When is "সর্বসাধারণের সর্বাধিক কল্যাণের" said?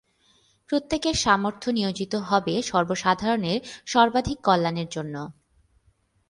2.61-4.89